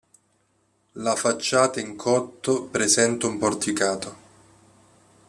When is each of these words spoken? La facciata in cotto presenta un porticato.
La 0.93 1.15
facciata 1.15 1.79
in 1.79 1.95
cotto 1.95 2.63
presenta 2.63 3.27
un 3.27 3.37
porticato. 3.37 4.15